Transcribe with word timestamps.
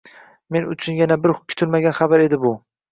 Men 0.55 0.65
uchun 0.75 0.97
yana 1.01 1.19
bir 1.27 1.37
kutilmagan 1.47 1.99
xabar 2.01 2.27
edi, 2.29 2.43
bu 2.49 2.59